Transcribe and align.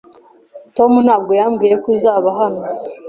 Tom 0.75 0.91
ntabwo 1.05 1.31
yambwiye 1.39 1.75
ko 1.81 1.87
uzaba 1.95 2.29
hano. 2.39 2.63